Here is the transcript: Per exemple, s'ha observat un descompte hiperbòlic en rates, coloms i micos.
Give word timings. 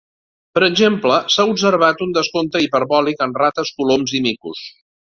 Per 0.59 0.63
exemple, 0.67 1.17
s'ha 1.35 1.45
observat 1.51 2.03
un 2.09 2.17
descompte 2.17 2.65
hiperbòlic 2.67 3.25
en 3.29 3.39
rates, 3.45 3.75
coloms 3.83 4.21
i 4.23 4.27
micos. 4.31 4.69